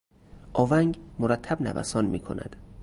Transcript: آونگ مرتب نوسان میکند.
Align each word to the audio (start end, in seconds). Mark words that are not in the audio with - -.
آونگ 0.53 0.97
مرتب 1.19 1.61
نوسان 1.61 2.05
میکند. 2.05 2.55